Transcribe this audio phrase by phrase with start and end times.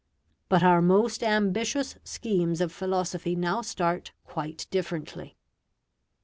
[0.49, 5.37] But our most ambitious schemes of philosophy now start quite differently.